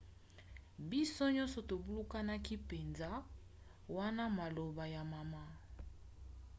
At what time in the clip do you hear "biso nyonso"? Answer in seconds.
0.89-1.59